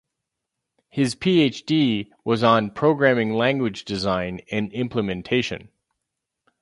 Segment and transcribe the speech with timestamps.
[0.89, 5.69] His PhD was on programming language design and implementation.